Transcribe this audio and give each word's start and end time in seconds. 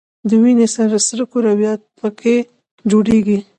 د 0.29 0.31
وینې 0.41 0.67
سره 1.07 1.23
کرویات 1.31 1.81
په... 1.99 2.07
کې 2.19 2.35
جوړیږي. 2.91 3.39